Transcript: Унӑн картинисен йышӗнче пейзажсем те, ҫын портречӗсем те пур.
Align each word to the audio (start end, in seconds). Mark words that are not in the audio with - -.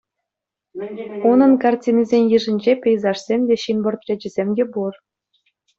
Унӑн 1.29 1.53
картинисен 1.63 2.23
йышӗнче 2.31 2.73
пейзажсем 2.83 3.41
те, 3.49 3.55
ҫын 3.67 3.77
портречӗсем 3.87 4.49
те 4.59 4.63
пур. 4.77 4.93